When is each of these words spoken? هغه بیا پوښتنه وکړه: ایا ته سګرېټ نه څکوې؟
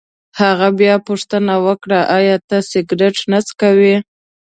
هغه 0.41 0.67
بیا 0.79 0.95
پوښتنه 1.07 1.53
وکړه: 1.65 1.99
ایا 2.17 2.35
ته 2.47 2.57
سګرېټ 2.71 3.17
نه 3.31 3.39
څکوې؟ 3.47 3.95